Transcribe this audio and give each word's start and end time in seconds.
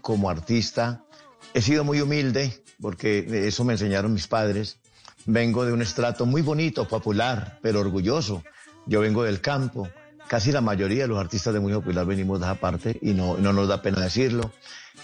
Como 0.00 0.30
artista, 0.30 1.04
he 1.54 1.62
sido 1.62 1.84
muy 1.84 2.00
humilde 2.00 2.62
porque 2.80 3.46
eso 3.46 3.64
me 3.64 3.74
enseñaron 3.74 4.12
mis 4.12 4.26
padres. 4.26 4.78
Vengo 5.26 5.64
de 5.64 5.72
un 5.72 5.82
estrato 5.82 6.26
muy 6.26 6.42
bonito, 6.42 6.86
popular, 6.86 7.58
pero 7.62 7.80
orgulloso. 7.80 8.42
Yo 8.86 9.00
vengo 9.00 9.24
del 9.24 9.40
campo. 9.40 9.88
Casi 10.28 10.52
la 10.52 10.60
mayoría 10.60 11.02
de 11.02 11.08
los 11.08 11.18
artistas 11.18 11.54
de 11.54 11.60
muy 11.60 11.72
popular 11.72 12.06
venimos 12.06 12.38
de 12.40 12.46
esa 12.46 12.54
parte 12.54 12.98
y 13.00 13.14
no, 13.14 13.36
no 13.38 13.52
nos 13.52 13.68
da 13.68 13.82
pena 13.82 14.00
decirlo. 14.00 14.52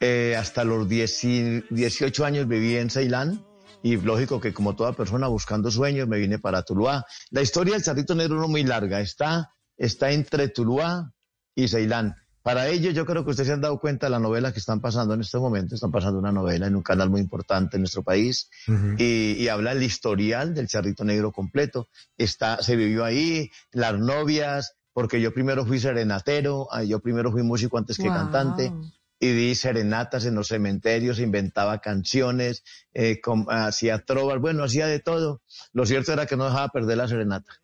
Eh, 0.00 0.36
hasta 0.38 0.64
los 0.64 0.88
10, 0.88 1.68
18 1.70 2.24
años 2.24 2.46
viví 2.46 2.76
en 2.76 2.90
Ceilán 2.90 3.44
y 3.82 3.96
lógico 3.96 4.40
que 4.40 4.52
como 4.52 4.76
toda 4.76 4.92
persona 4.92 5.28
buscando 5.28 5.70
sueños 5.70 6.08
me 6.08 6.18
vine 6.18 6.38
para 6.38 6.62
Tuluá. 6.62 7.04
La 7.30 7.42
historia 7.42 7.74
del 7.74 7.82
Charrito 7.82 8.14
Negro 8.14 8.40
no 8.40 8.48
muy 8.48 8.62
larga, 8.64 9.00
está, 9.00 9.52
está 9.76 10.10
entre 10.10 10.48
Tuluá 10.48 11.12
y 11.54 11.68
Ceilán. 11.68 12.14
Para 12.48 12.66
ello 12.68 12.90
yo 12.92 13.04
creo 13.04 13.24
que 13.26 13.30
ustedes 13.32 13.48
se 13.48 13.52
han 13.52 13.60
dado 13.60 13.78
cuenta 13.78 14.06
de 14.06 14.10
la 14.10 14.18
novela 14.18 14.54
que 14.54 14.58
están 14.58 14.80
pasando 14.80 15.12
en 15.12 15.20
este 15.20 15.36
momento, 15.36 15.74
están 15.74 15.92
pasando 15.92 16.18
una 16.18 16.32
novela 16.32 16.66
en 16.66 16.76
un 16.76 16.82
canal 16.82 17.10
muy 17.10 17.20
importante 17.20 17.76
en 17.76 17.82
nuestro 17.82 18.02
país 18.02 18.48
y, 18.96 19.32
y, 19.38 19.48
habla 19.48 19.72
el 19.72 19.82
historial 19.82 20.54
del 20.54 20.66
Charrito 20.66 21.04
Negro 21.04 21.30
completo. 21.30 21.88
Está, 22.16 22.62
se 22.62 22.74
vivió 22.74 23.04
ahí, 23.04 23.50
las 23.70 23.98
novias, 23.98 24.76
porque 24.94 25.20
yo 25.20 25.34
primero 25.34 25.66
fui 25.66 25.78
serenatero, 25.78 26.68
yo 26.86 27.00
primero 27.00 27.30
fui 27.30 27.42
músico 27.42 27.76
antes 27.76 27.98
que 27.98 28.08
Wow. 28.08 28.14
cantante 28.14 28.72
y 29.20 29.30
di 29.32 29.54
serenatas 29.54 30.24
en 30.24 30.34
los 30.34 30.48
cementerios, 30.48 31.20
inventaba 31.20 31.82
canciones, 31.82 32.64
eh, 32.94 33.20
hacía 33.48 34.06
trovas, 34.06 34.40
bueno, 34.40 34.64
hacía 34.64 34.86
de 34.86 35.00
todo. 35.00 35.42
Lo 35.74 35.84
cierto 35.84 36.14
era 36.14 36.24
que 36.24 36.38
no 36.38 36.46
dejaba 36.46 36.68
perder 36.68 36.96
la 36.96 37.08
serenata. 37.08 37.60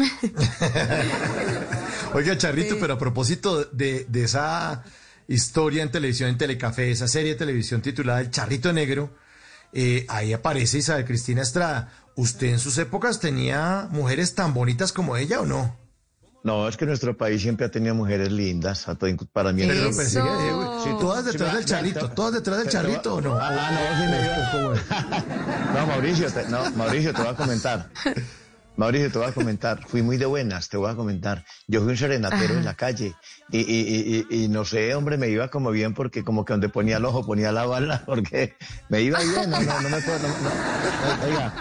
Oiga, 2.14 2.36
Charrito, 2.36 2.76
pero 2.80 2.94
a 2.94 2.98
propósito 2.98 3.64
de, 3.64 4.04
de 4.08 4.24
esa 4.24 4.82
historia 5.28 5.82
en 5.82 5.90
televisión, 5.90 6.30
en 6.30 6.38
Telecafé, 6.38 6.90
esa 6.90 7.08
serie 7.08 7.32
de 7.32 7.38
televisión 7.38 7.80
titulada 7.82 8.20
El 8.20 8.30
Charrito 8.30 8.72
Negro, 8.72 9.10
eh, 9.72 10.04
ahí 10.08 10.32
aparece 10.32 10.78
Isabel 10.78 11.04
Cristina 11.04 11.42
Estrada. 11.42 11.92
¿Usted 12.16 12.48
en 12.48 12.58
sus 12.58 12.76
épocas 12.78 13.20
tenía 13.20 13.86
mujeres 13.90 14.34
tan 14.34 14.52
bonitas 14.52 14.92
como 14.92 15.16
ella 15.16 15.40
o 15.40 15.46
no? 15.46 15.78
No, 16.42 16.66
es 16.68 16.76
que 16.78 16.86
nuestro 16.86 17.14
país 17.16 17.42
siempre 17.42 17.66
ha 17.66 17.70
tenido 17.70 17.94
mujeres 17.94 18.32
lindas, 18.32 18.88
a 18.88 18.94
todo- 18.94 19.10
para 19.32 19.52
mí. 19.52 19.62
Pero 19.66 19.84
pensé 19.94 20.20
que, 20.22 20.28
eh, 20.28 20.52
güey, 20.54 20.68
Sí, 20.84 20.90
todas 20.98 21.24
detrás 21.26 21.54
del 21.54 21.64
Charrito, 21.66 22.08
me- 22.08 22.14
todas 22.14 22.32
detrás 22.32 22.58
del 22.58 22.68
Charrito 22.68 23.16
o 23.16 23.20
no. 23.20 23.36
Ah, 23.38 23.70
no, 23.70 23.78
sí 24.00 24.06
me 24.10 24.20
iba. 25.74 25.80
No, 25.80 25.86
Mauricio, 25.86 26.32
te, 26.32 26.48
no, 26.48 26.70
Mauricio, 26.72 27.12
te 27.12 27.20
voy 27.22 27.30
a 27.30 27.36
comentar. 27.36 27.90
Mauricio, 28.76 29.10
te 29.10 29.18
voy 29.18 29.28
a 29.28 29.32
comentar. 29.32 29.80
Fui 29.88 30.02
muy 30.02 30.16
de 30.16 30.26
buenas, 30.26 30.68
te 30.68 30.76
voy 30.76 30.90
a 30.90 30.94
comentar. 30.94 31.44
Yo 31.66 31.80
fui 31.80 31.90
un 31.90 31.96
serenatero 31.96 32.56
en 32.56 32.64
la 32.64 32.74
calle 32.74 33.14
y, 33.50 33.58
y, 33.58 34.26
y, 34.30 34.44
y- 34.44 34.48
no 34.48 34.64
sé, 34.64 34.94
hombre, 34.94 35.16
me 35.18 35.28
iba 35.28 35.48
como 35.48 35.70
bien 35.70 35.92
porque 35.94 36.24
como 36.24 36.44
que 36.44 36.52
donde 36.54 36.68
ponía 36.68 36.96
el 36.98 37.04
ojo 37.04 37.24
ponía 37.26 37.52
la 37.52 37.66
bala 37.66 38.02
porque 38.06 38.54
me 38.88 39.02
iba 39.02 39.18
bien, 39.20 39.50
no, 39.50 39.60
no, 39.62 39.80
no 39.80 39.90
me 39.90 39.96
acuerdo. 39.98 40.28
no, 40.28 41.24
oiga. 41.24 41.52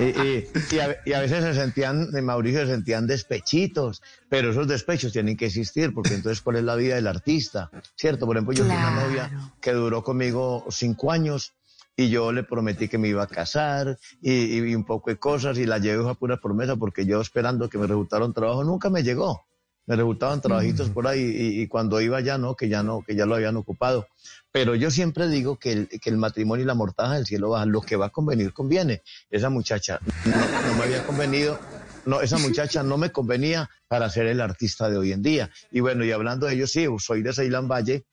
Y, 0.00 0.04
y- 0.04 0.44
y 0.70 0.78
a, 0.80 0.96
y 1.04 1.12
a 1.12 1.20
veces 1.20 1.42
se 1.44 1.54
sentían, 1.54 2.08
Mauricio, 2.22 2.60
se 2.60 2.72
sentían 2.72 3.06
despechitos, 3.06 4.00
pero 4.28 4.50
esos 4.50 4.68
despechos 4.68 5.12
tienen 5.12 5.36
que 5.36 5.46
existir 5.46 5.92
porque 5.94 6.14
entonces 6.14 6.40
cuál 6.42 6.56
es 6.56 6.64
la 6.64 6.76
vida 6.76 6.94
del 6.96 7.06
artista, 7.06 7.70
¿cierto? 7.96 8.26
Por 8.26 8.36
ejemplo, 8.36 8.54
yo 8.54 8.64
tuve 8.64 8.76
una 8.76 8.90
Claro. 8.90 9.02
novia 9.02 9.30
que 9.60 9.72
duró 9.72 10.02
conmigo 10.02 10.64
cinco 10.70 11.10
años 11.10 11.54
y 11.98 12.10
yo 12.10 12.30
le 12.30 12.44
prometí 12.44 12.86
que 12.88 12.96
me 12.96 13.08
iba 13.08 13.24
a 13.24 13.26
casar 13.26 13.98
y, 14.22 14.56
y 14.56 14.74
un 14.76 14.84
poco 14.84 15.10
de 15.10 15.16
cosas 15.16 15.58
y 15.58 15.66
la 15.66 15.78
llevé 15.78 16.08
a 16.08 16.14
pura 16.14 16.36
promesa 16.36 16.76
porque 16.76 17.04
yo 17.04 17.20
esperando 17.20 17.68
que 17.68 17.76
me 17.76 17.88
resultara 17.88 18.24
un 18.24 18.32
trabajo 18.32 18.62
nunca 18.62 18.88
me 18.88 19.02
llegó. 19.02 19.44
Me 19.84 19.96
resultaban 19.96 20.40
trabajitos 20.40 20.90
por 20.90 21.08
ahí 21.08 21.20
y, 21.20 21.62
y 21.62 21.66
cuando 21.66 22.00
iba 22.00 22.20
ya 22.20 22.38
no, 22.38 22.54
que 22.54 22.68
ya 22.68 22.84
no, 22.84 23.02
que 23.02 23.16
ya 23.16 23.26
lo 23.26 23.34
habían 23.34 23.56
ocupado. 23.56 24.06
Pero 24.52 24.76
yo 24.76 24.92
siempre 24.92 25.28
digo 25.28 25.58
que 25.58 25.72
el, 25.72 25.88
que 25.88 26.10
el 26.10 26.18
matrimonio 26.18 26.62
y 26.62 26.66
la 26.66 26.74
mortaja 26.74 27.14
del 27.14 27.26
cielo 27.26 27.50
bajan. 27.50 27.72
Lo 27.72 27.80
que 27.80 27.96
va 27.96 28.06
a 28.06 28.10
convenir 28.10 28.52
conviene. 28.52 29.02
Esa 29.28 29.48
muchacha 29.50 29.98
no, 30.24 30.36
no 30.36 30.76
me 30.76 30.84
había 30.84 31.04
convenido 31.04 31.58
no, 32.06 32.22
esa 32.22 32.38
muchacha 32.38 32.82
no 32.82 32.96
me 32.96 33.10
convenía 33.12 33.68
para 33.88 34.08
ser 34.08 34.26
el 34.26 34.40
artista 34.40 34.88
de 34.88 34.96
hoy 34.96 35.12
en 35.12 35.22
día. 35.22 35.50
Y 35.70 35.80
bueno, 35.80 36.04
y 36.04 36.12
hablando 36.12 36.46
de 36.46 36.54
ello, 36.54 36.66
sí, 36.66 36.86
soy 36.98 37.22
de 37.22 37.34
Ceilán 37.34 37.68
Valle. 37.68 38.06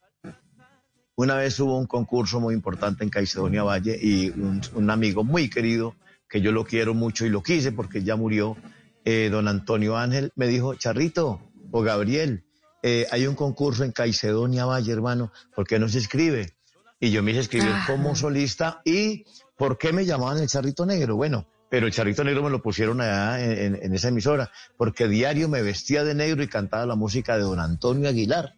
Una 1.18 1.36
vez 1.36 1.60
hubo 1.60 1.78
un 1.78 1.86
concurso 1.88 2.40
muy 2.42 2.54
importante 2.54 3.04
en 3.04 3.10
Caicedonia 3.10 3.64
Valle 3.64 3.98
y 4.02 4.30
un, 4.32 4.62
un 4.74 4.90
amigo 4.90 5.24
muy 5.24 5.50
querido, 5.50 5.96
que 6.30 6.42
yo 6.42 6.52
lo 6.52 6.66
quiero 6.66 6.94
mucho 6.94 7.26
y 7.26 7.30
lo 7.30 7.42
quise 7.42 7.72
porque 7.72 8.04
ya 8.04 8.16
murió, 8.18 8.58
eh, 9.06 9.30
don 9.32 9.48
Antonio 9.48 9.96
Ángel, 9.98 10.32
me 10.36 10.48
dijo, 10.48 10.76
Charrito 10.76 11.40
o 11.72 11.82
Gabriel, 11.82 12.44
eh, 12.84 13.08
hay 13.12 13.28
un 13.28 13.36
concurso 13.36 13.84
en 13.86 13.92
Caicedonia 13.94 14.66
Valle, 14.66 14.92
hermano, 14.92 15.32
¿por 15.56 15.66
qué 15.66 15.80
no 15.80 15.88
se 15.88 16.00
escribe? 16.00 16.54
Y 17.00 17.12
yo 17.12 17.24
me 17.24 17.32
hice 17.32 17.42
escribir 17.42 17.72
como 17.88 18.16
solista 18.16 18.82
y 18.84 19.24
¿por 19.58 19.78
qué 19.78 19.94
me 19.94 20.06
llamaban 20.06 20.40
el 20.40 20.48
Charrito 20.48 20.86
Negro? 20.86 21.16
Bueno, 21.16 21.46
pero 21.70 21.88
el 21.88 21.94
Charrito 21.94 22.24
Negro 22.24 22.44
me 22.44 22.50
lo 22.50 22.62
pusieron 22.62 23.00
allá 23.00 23.42
en, 23.44 23.76
en- 23.76 23.84
en 23.84 23.94
esa 23.94 24.10
emisora, 24.10 24.52
porque 24.78 25.08
diario 25.08 25.48
me 25.48 25.62
vestía 25.62 26.04
de 26.04 26.14
negro 26.14 26.44
y 26.44 26.48
cantaba 26.48 26.86
la 26.86 26.96
música 26.96 27.38
de 27.38 27.44
don 27.44 27.60
Antonio 27.60 28.10
Aguilar, 28.10 28.56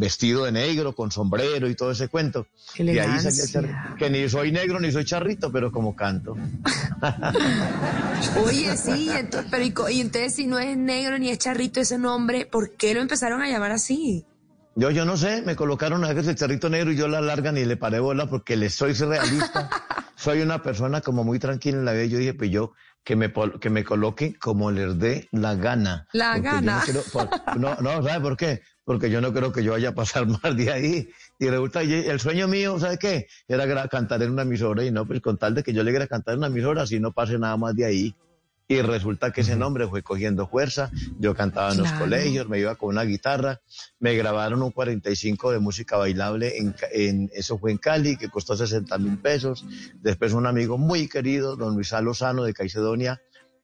vestido 0.00 0.44
de 0.44 0.52
negro, 0.52 0.94
con 0.94 1.10
sombrero 1.12 1.68
y 1.68 1.74
todo 1.74 1.92
ese 1.92 2.08
cuento. 2.08 2.46
Qué 2.74 2.82
Y 2.82 2.88
ahí 2.90 2.98
el 2.98 3.26
elegancia. 3.26 3.94
Que 3.98 4.10
ni 4.10 4.28
soy 4.28 4.50
negro 4.50 4.80
ni 4.80 4.90
soy 4.90 5.04
charrito, 5.04 5.52
pero 5.52 5.70
como 5.70 5.94
canto. 5.94 6.36
Oye, 8.44 8.76
sí, 8.76 9.08
ento- 9.10 9.44
pero 9.50 9.64
y, 9.90 10.00
entonces 10.00 10.34
si 10.34 10.46
no 10.46 10.58
es 10.58 10.76
negro 10.76 11.18
ni 11.18 11.30
es 11.30 11.38
charrito 11.38 11.80
ese 11.80 11.98
nombre, 11.98 12.46
¿por 12.46 12.76
qué 12.76 12.94
lo 12.94 13.00
empezaron 13.00 13.42
a 13.42 13.48
llamar 13.48 13.72
así? 13.72 14.26
Yo, 14.76 14.90
yo 14.90 15.04
no 15.04 15.16
sé, 15.16 15.42
me 15.42 15.56
colocaron 15.56 16.04
a 16.04 16.10
ese 16.12 16.34
charrito 16.34 16.68
negro 16.70 16.92
y 16.92 16.96
yo 16.96 17.08
la 17.08 17.20
larga 17.20 17.52
ni 17.52 17.64
le 17.64 17.76
paré 17.76 17.98
bola 18.00 18.26
porque 18.26 18.56
le 18.56 18.70
soy 18.70 18.92
realista. 18.92 19.68
soy 20.16 20.40
una 20.42 20.62
persona 20.62 21.00
como 21.00 21.24
muy 21.24 21.38
tranquila 21.38 21.78
en 21.78 21.84
la 21.84 21.92
vida. 21.92 22.04
Yo 22.04 22.18
dije, 22.18 22.34
pues 22.34 22.50
yo, 22.50 22.72
que 23.04 23.16
me, 23.16 23.32
que 23.60 23.70
me 23.70 23.84
coloquen 23.84 24.34
como 24.34 24.70
les 24.70 24.98
dé 24.98 25.28
la 25.32 25.54
gana. 25.54 26.06
La 26.12 26.38
gana. 26.38 26.78
No, 26.78 26.84
quiero- 26.84 27.02
por- 27.12 27.58
no, 27.58 27.76
no, 27.80 28.02
¿sabe 28.02 28.20
por 28.20 28.36
qué? 28.36 28.62
Porque 28.90 29.08
yo 29.08 29.20
no 29.20 29.32
creo 29.32 29.52
que 29.52 29.62
yo 29.62 29.70
vaya 29.70 29.90
a 29.90 29.94
pasar 29.94 30.26
más 30.42 30.56
de 30.56 30.72
ahí. 30.72 31.08
Y 31.38 31.48
resulta, 31.48 31.82
el 31.82 32.18
sueño 32.18 32.48
mío, 32.48 32.76
¿sabe 32.80 32.98
qué? 32.98 33.28
Era 33.46 33.86
cantar 33.86 34.20
en 34.24 34.32
una 34.32 34.42
emisora 34.42 34.84
y 34.84 34.90
no, 34.90 35.06
pues 35.06 35.20
con 35.20 35.38
tal 35.38 35.54
de 35.54 35.62
que 35.62 35.72
yo 35.72 35.84
le 35.84 35.92
quiera 35.92 36.08
cantar 36.08 36.34
en 36.34 36.38
una 36.38 36.48
emisora, 36.48 36.84
si 36.88 36.98
no 36.98 37.12
pase 37.12 37.38
nada 37.38 37.56
más 37.56 37.76
de 37.76 37.84
ahí. 37.84 38.16
Y 38.66 38.82
resulta 38.82 39.30
que 39.30 39.42
ese 39.42 39.54
nombre 39.54 39.86
fue 39.86 40.02
cogiendo 40.02 40.48
fuerza. 40.48 40.90
Yo 41.20 41.36
cantaba 41.36 41.70
en 41.70 41.78
los 41.78 41.92
colegios, 41.92 42.48
me 42.48 42.58
iba 42.58 42.74
con 42.74 42.88
una 42.88 43.04
guitarra. 43.04 43.60
Me 44.00 44.16
grabaron 44.16 44.60
un 44.60 44.72
45 44.72 45.52
de 45.52 45.60
música 45.60 45.96
bailable, 45.96 46.58
en, 46.92 47.30
eso 47.32 47.58
fue 47.58 47.70
en 47.70 47.78
Cali, 47.78 48.16
que 48.16 48.28
costó 48.28 48.56
60 48.56 48.98
mil 48.98 49.18
pesos. 49.18 49.64
Después 50.02 50.32
un 50.32 50.48
amigo 50.48 50.78
muy 50.78 51.06
querido, 51.06 51.54
don 51.54 51.76
Luis 51.76 51.92
A. 51.92 52.00
Lozano 52.00 52.42
de 52.42 52.54
Caicedonia, 52.54 53.22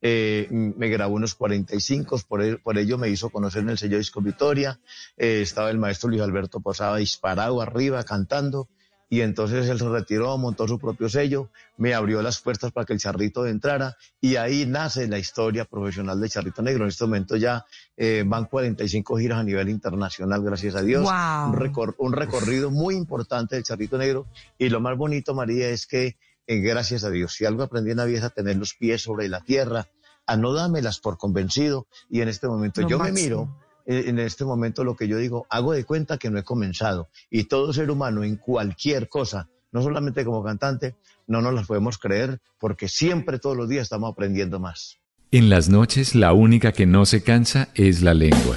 eh, 0.09 0.47
me 0.50 0.89
grabó 0.89 1.15
unos 1.17 1.34
45, 1.34 2.21
por, 2.28 2.41
el- 2.43 2.59
por 2.61 2.78
ello 2.78 2.97
me 2.97 3.09
hizo 3.09 3.28
conocer 3.31 3.62
en 3.62 3.71
el 3.71 3.78
sello 3.78 3.99
Disco 3.99 4.21
Victoria. 4.21 4.78
Eh, 5.17 5.41
estaba 5.43 5.69
el 5.71 5.78
maestro 5.78 6.09
Luis 6.11 6.22
Alberto 6.22 6.61
Posada 6.61 6.97
disparado 6.99 7.61
arriba, 7.61 8.05
cantando. 8.05 8.69
Y 9.09 9.21
entonces 9.21 9.69
él 9.69 9.78
se 9.78 9.89
retiró, 9.89 10.36
montó 10.36 10.66
su 10.66 10.81
propio 10.81 11.09
sello, 11.09 11.48
me 11.77 11.95
abrió 11.95 12.22
las 12.22 12.41
puertas 12.41 12.72
para 12.72 12.84
que 12.84 12.92
el 12.92 12.98
Charrito 12.98 13.47
entrara 13.47 13.97
y 14.21 14.34
ahí 14.34 14.66
nace 14.66 15.07
la 15.07 15.16
historia 15.19 15.65
profesional 15.65 16.21
de 16.21 16.28
Charrito 16.28 16.60
Negro. 16.60 16.83
En 16.84 16.89
este 16.89 17.04
momento 17.04 17.36
ya 17.36 17.65
eh, 17.97 18.25
van 18.27 18.47
45 18.47 19.16
giras 19.19 19.39
a 19.39 19.45
nivel 19.45 19.69
internacional, 19.69 20.42
gracias 20.42 20.75
a 20.75 20.83
Dios. 20.83 21.03
Wow. 21.04 21.51
Un, 21.51 21.54
recor- 21.57 21.95
un 21.98 22.13
recorrido 22.15 22.71
muy 22.72 22.97
importante 22.97 23.54
del 23.54 23.63
Charrito 23.65 23.97
Negro. 23.97 24.27
Y 24.59 24.71
lo 24.71 24.81
más 24.81 24.97
bonito, 24.97 25.34
María, 25.34 25.69
es 25.69 25.86
que 25.86 26.16
eh, 26.48 26.57
gracias 26.60 27.04
a 27.04 27.10
Dios, 27.10 27.33
si 27.33 27.45
algo 27.45 27.63
aprendí 27.63 27.92
en 27.92 27.97
la 27.98 28.04
vida 28.07 28.19
es 28.19 28.25
a 28.25 28.31
tener 28.31 28.57
los 28.57 28.75
pies 28.75 29.03
sobre 29.03 29.28
la 29.28 29.41
tierra, 29.41 29.86
a 30.27 30.37
no 30.37 30.53
dámelas 30.53 30.99
por 30.99 31.19
convencido. 31.19 31.87
Y 32.11 32.21
en 32.21 32.28
este 32.28 32.49
momento 32.49 32.87
yo 32.87 32.99
me 32.99 33.13
miro 33.13 33.49
eh, 33.87 34.05
en 34.09 34.19
este 34.19 34.45
momento 34.45 34.84
lo 34.84 34.97
que 34.97 35.09
yo 35.09 35.17
digo, 35.17 35.47
hago 35.49 35.73
de 35.73 35.84
cuenta 35.84 36.19
que 36.19 36.28
no 36.31 36.39
he 36.39 36.43
comenzado. 36.43 37.09
Y 37.31 37.45
todo 37.45 37.73
ser 37.73 37.91
humano 37.91 38.25
en 38.25 38.37
cualquier 38.37 39.09
cosa, 39.09 39.49
no 39.71 39.83
solamente 39.83 40.25
como 40.25 40.43
cantante, 40.43 40.97
no 41.27 41.41
nos 41.41 41.55
las 41.55 41.67
podemos 41.67 41.99
creer 41.99 42.41
porque 42.59 42.89
siempre, 42.89 43.39
todos 43.39 43.57
los 43.57 43.69
días 43.69 43.84
estamos 43.84 44.13
aprendiendo 44.13 44.59
más. 44.59 44.99
En 45.31 45.49
las 45.49 45.69
noches 45.69 46.15
la 46.15 46.33
única 46.33 46.72
que 46.72 46.87
no 46.87 47.07
se 47.07 47.22
cansa 47.22 47.69
es 47.75 48.03
la 48.03 48.15
lengua. 48.15 48.57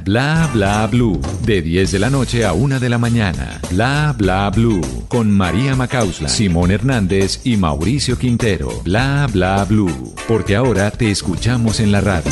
Bla 0.03 0.49
Bla 0.51 0.87
Blue, 0.87 1.19
de 1.45 1.61
10 1.61 1.91
de 1.91 1.99
la 1.99 2.09
noche 2.09 2.43
a 2.43 2.53
1 2.53 2.79
de 2.79 2.89
la 2.89 2.97
mañana. 2.97 3.59
Bla 3.69 4.15
Bla 4.17 4.49
Blue, 4.49 4.81
con 5.07 5.29
María 5.29 5.75
Macausla, 5.75 6.27
Simón 6.27 6.71
Hernández 6.71 7.41
y 7.43 7.55
Mauricio 7.57 8.17
Quintero. 8.17 8.71
Bla 8.83 9.27
Bla 9.31 9.63
Blue, 9.65 10.13
porque 10.27 10.55
ahora 10.55 10.89
te 10.89 11.11
escuchamos 11.11 11.79
en 11.79 11.91
la 11.91 12.01
radio. 12.01 12.31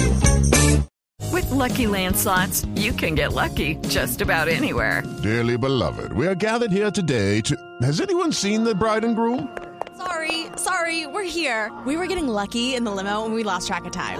With 1.32 1.50
lucky 1.52 1.86
landslots, 1.86 2.66
you 2.76 2.92
can 2.92 3.14
get 3.14 3.34
lucky 3.34 3.78
just 3.88 4.22
about 4.22 4.48
anywhere. 4.48 5.04
Dearly 5.22 5.58
beloved, 5.58 6.14
we 6.14 6.26
are 6.28 6.36
gathered 6.36 6.72
here 6.72 6.92
today 6.92 7.42
to. 7.42 7.56
Has 7.84 8.02
anyone 8.02 8.32
seen 8.32 8.64
the 8.64 8.74
bride 8.74 9.04
and 9.04 9.16
groom? 9.16 9.48
Sorry, 9.96 10.48
sorry, 10.56 11.06
we're 11.06 11.24
here. 11.30 11.72
We 11.86 11.98
were 11.98 12.08
getting 12.08 12.28
lucky 12.28 12.74
in 12.74 12.84
the 12.84 12.92
limo 12.92 13.26
and 13.26 13.34
we 13.36 13.44
lost 13.44 13.68
track 13.68 13.86
of 13.86 13.92
time. 13.92 14.20